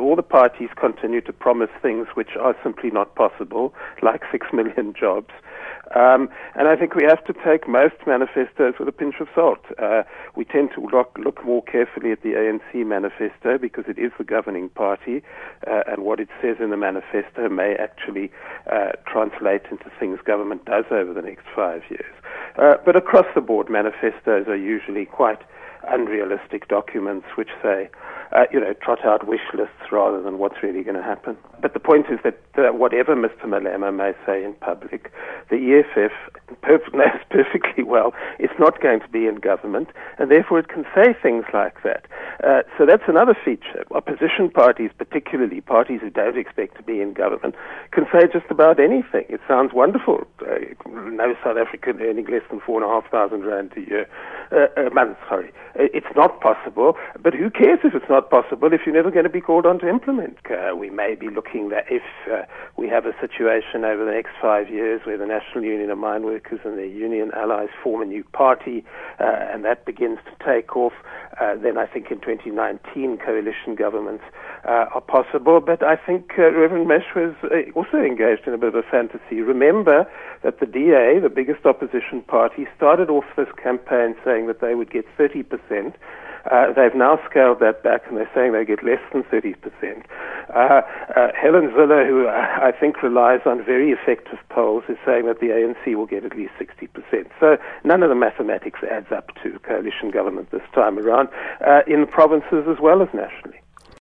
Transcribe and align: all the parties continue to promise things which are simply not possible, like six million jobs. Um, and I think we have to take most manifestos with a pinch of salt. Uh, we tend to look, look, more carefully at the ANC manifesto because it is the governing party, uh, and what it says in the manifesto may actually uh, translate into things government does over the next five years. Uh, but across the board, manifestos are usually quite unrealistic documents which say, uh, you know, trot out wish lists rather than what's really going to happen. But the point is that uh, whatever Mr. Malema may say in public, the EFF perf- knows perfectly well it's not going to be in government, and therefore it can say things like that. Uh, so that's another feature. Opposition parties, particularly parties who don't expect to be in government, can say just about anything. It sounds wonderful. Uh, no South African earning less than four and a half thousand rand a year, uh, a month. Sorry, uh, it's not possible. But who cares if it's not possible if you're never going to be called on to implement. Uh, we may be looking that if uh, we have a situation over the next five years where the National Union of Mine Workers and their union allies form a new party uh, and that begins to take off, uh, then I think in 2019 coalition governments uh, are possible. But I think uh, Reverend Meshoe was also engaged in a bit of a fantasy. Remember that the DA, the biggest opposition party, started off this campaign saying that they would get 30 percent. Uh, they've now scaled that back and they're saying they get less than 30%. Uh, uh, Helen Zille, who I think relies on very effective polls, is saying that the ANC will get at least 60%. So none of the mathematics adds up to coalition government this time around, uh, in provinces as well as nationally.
all 0.00 0.16
the 0.16 0.22
parties 0.22 0.70
continue 0.78 1.20
to 1.22 1.32
promise 1.32 1.70
things 1.82 2.06
which 2.14 2.30
are 2.38 2.56
simply 2.62 2.90
not 2.90 3.14
possible, 3.14 3.74
like 4.02 4.22
six 4.32 4.46
million 4.52 4.94
jobs. 4.98 5.30
Um, 5.94 6.28
and 6.54 6.68
I 6.68 6.76
think 6.76 6.94
we 6.94 7.04
have 7.04 7.24
to 7.24 7.32
take 7.32 7.68
most 7.68 7.96
manifestos 8.06 8.74
with 8.78 8.86
a 8.86 8.92
pinch 8.92 9.16
of 9.20 9.26
salt. 9.34 9.58
Uh, 9.76 10.02
we 10.36 10.44
tend 10.44 10.70
to 10.76 10.80
look, 10.80 11.18
look, 11.18 11.44
more 11.44 11.64
carefully 11.64 12.12
at 12.12 12.22
the 12.22 12.30
ANC 12.30 12.86
manifesto 12.86 13.58
because 13.58 13.84
it 13.88 13.98
is 13.98 14.12
the 14.16 14.22
governing 14.22 14.68
party, 14.68 15.22
uh, 15.66 15.82
and 15.88 16.04
what 16.04 16.20
it 16.20 16.28
says 16.40 16.58
in 16.60 16.70
the 16.70 16.76
manifesto 16.76 17.48
may 17.48 17.74
actually 17.74 18.30
uh, 18.70 18.92
translate 19.04 19.62
into 19.70 19.90
things 19.98 20.20
government 20.24 20.64
does 20.64 20.84
over 20.92 21.12
the 21.12 21.22
next 21.22 21.44
five 21.56 21.82
years. 21.90 22.14
Uh, 22.56 22.76
but 22.84 22.94
across 22.94 23.26
the 23.34 23.40
board, 23.40 23.68
manifestos 23.68 24.46
are 24.46 24.56
usually 24.56 25.06
quite 25.06 25.40
unrealistic 25.90 26.68
documents 26.68 27.26
which 27.36 27.50
say, 27.62 27.88
uh, 28.32 28.44
you 28.52 28.60
know, 28.60 28.72
trot 28.82 29.04
out 29.04 29.26
wish 29.26 29.40
lists 29.54 29.90
rather 29.90 30.22
than 30.22 30.38
what's 30.38 30.62
really 30.62 30.82
going 30.82 30.96
to 30.96 31.02
happen. 31.02 31.36
But 31.60 31.74
the 31.74 31.80
point 31.80 32.06
is 32.10 32.18
that 32.22 32.38
uh, 32.56 32.72
whatever 32.72 33.16
Mr. 33.16 33.44
Malema 33.44 33.94
may 33.94 34.12
say 34.24 34.44
in 34.44 34.54
public, 34.54 35.12
the 35.50 35.56
EFF 35.82 36.12
perf- 36.62 36.92
knows 36.94 37.20
perfectly 37.30 37.84
well 37.84 38.12
it's 38.38 38.58
not 38.58 38.80
going 38.80 39.00
to 39.00 39.08
be 39.08 39.26
in 39.26 39.36
government, 39.36 39.88
and 40.18 40.30
therefore 40.30 40.58
it 40.58 40.68
can 40.68 40.84
say 40.94 41.14
things 41.22 41.44
like 41.52 41.82
that. 41.82 42.06
Uh, 42.42 42.62
so 42.78 42.86
that's 42.86 43.02
another 43.06 43.36
feature. 43.44 43.84
Opposition 43.92 44.50
parties, 44.50 44.90
particularly 44.96 45.60
parties 45.60 46.00
who 46.00 46.10
don't 46.10 46.38
expect 46.38 46.76
to 46.76 46.82
be 46.82 47.00
in 47.00 47.12
government, 47.12 47.54
can 47.92 48.06
say 48.12 48.26
just 48.32 48.50
about 48.50 48.80
anything. 48.80 49.24
It 49.28 49.40
sounds 49.46 49.72
wonderful. 49.74 50.26
Uh, 50.40 50.56
no 50.88 51.34
South 51.44 51.56
African 51.56 52.00
earning 52.00 52.26
less 52.26 52.42
than 52.50 52.60
four 52.60 52.82
and 52.82 52.90
a 52.90 52.92
half 52.92 53.10
thousand 53.10 53.44
rand 53.44 53.72
a 53.76 53.80
year, 53.80 54.08
uh, 54.52 54.66
a 54.80 54.90
month. 54.90 55.18
Sorry, 55.28 55.52
uh, 55.78 55.86
it's 55.92 56.14
not 56.16 56.40
possible. 56.40 56.96
But 57.22 57.34
who 57.34 57.50
cares 57.50 57.80
if 57.84 57.94
it's 57.94 58.08
not 58.08 58.30
possible 58.30 58.72
if 58.72 58.82
you're 58.86 58.94
never 58.94 59.10
going 59.10 59.24
to 59.24 59.30
be 59.30 59.40
called 59.40 59.66
on 59.66 59.78
to 59.80 59.88
implement. 59.88 60.38
Uh, 60.50 60.74
we 60.74 60.90
may 60.90 61.14
be 61.14 61.28
looking 61.28 61.68
that 61.68 61.84
if 61.90 62.02
uh, 62.30 62.42
we 62.76 62.88
have 62.88 63.06
a 63.06 63.12
situation 63.20 63.84
over 63.84 64.04
the 64.04 64.10
next 64.10 64.32
five 64.40 64.68
years 64.68 65.02
where 65.04 65.18
the 65.18 65.26
National 65.26 65.62
Union 65.62 65.90
of 65.90 65.98
Mine 65.98 66.24
Workers 66.24 66.49
and 66.64 66.76
their 66.78 66.86
union 66.86 67.30
allies 67.34 67.68
form 67.82 68.02
a 68.02 68.04
new 68.04 68.24
party 68.24 68.84
uh, 69.18 69.24
and 69.24 69.64
that 69.64 69.84
begins 69.84 70.18
to 70.24 70.44
take 70.44 70.76
off, 70.76 70.92
uh, 71.40 71.56
then 71.56 71.78
I 71.78 71.86
think 71.86 72.10
in 72.10 72.20
2019 72.20 73.18
coalition 73.18 73.74
governments 73.74 74.24
uh, 74.64 74.86
are 74.94 75.00
possible. 75.00 75.60
But 75.60 75.82
I 75.82 75.96
think 75.96 76.32
uh, 76.38 76.50
Reverend 76.52 76.86
Meshoe 76.86 77.34
was 77.42 77.72
also 77.74 77.98
engaged 77.98 78.46
in 78.46 78.54
a 78.54 78.58
bit 78.58 78.68
of 78.68 78.74
a 78.74 78.82
fantasy. 78.82 79.40
Remember 79.40 80.10
that 80.42 80.60
the 80.60 80.66
DA, 80.66 81.18
the 81.20 81.32
biggest 81.32 81.66
opposition 81.66 82.22
party, 82.22 82.66
started 82.76 83.10
off 83.10 83.24
this 83.36 83.48
campaign 83.62 84.14
saying 84.24 84.46
that 84.46 84.60
they 84.60 84.74
would 84.74 84.90
get 84.90 85.04
30 85.16 85.42
percent. 85.44 85.96
Uh, 86.50 86.72
they've 86.72 86.94
now 86.94 87.18
scaled 87.28 87.60
that 87.60 87.82
back 87.82 88.02
and 88.08 88.16
they're 88.16 88.30
saying 88.34 88.52
they 88.52 88.64
get 88.64 88.84
less 88.84 89.00
than 89.12 89.22
30%. 89.24 90.04
Uh, 90.48 90.82
uh, 91.16 91.30
Helen 91.34 91.68
Zille, 91.70 92.06
who 92.06 92.28
I 92.28 92.72
think 92.72 93.02
relies 93.02 93.40
on 93.46 93.64
very 93.64 93.90
effective 93.90 94.38
polls, 94.48 94.84
is 94.88 94.96
saying 95.04 95.26
that 95.26 95.40
the 95.40 95.48
ANC 95.48 95.94
will 95.94 96.06
get 96.06 96.24
at 96.24 96.36
least 96.36 96.52
60%. 96.58 97.30
So 97.38 97.56
none 97.84 98.02
of 98.02 98.08
the 98.08 98.14
mathematics 98.14 98.80
adds 98.90 99.12
up 99.12 99.30
to 99.42 99.58
coalition 99.60 100.10
government 100.10 100.50
this 100.50 100.62
time 100.74 100.98
around, 100.98 101.28
uh, 101.66 101.82
in 101.86 102.06
provinces 102.06 102.66
as 102.68 102.80
well 102.80 103.02
as 103.02 103.08
nationally. 103.12 103.49